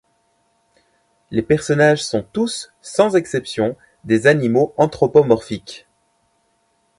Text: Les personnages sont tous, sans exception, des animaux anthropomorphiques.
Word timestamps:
Les 1.29 1.43
personnages 1.43 2.03
sont 2.03 2.25
tous, 2.33 2.71
sans 2.81 3.15
exception, 3.15 3.77
des 4.03 4.25
animaux 4.25 4.73
anthropomorphiques. 4.77 5.87